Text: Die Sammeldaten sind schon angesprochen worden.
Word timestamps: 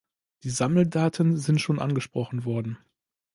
Die 0.41 0.49
Sammeldaten 0.49 1.37
sind 1.37 1.61
schon 1.61 1.77
angesprochen 1.77 2.43
worden. 2.43 2.79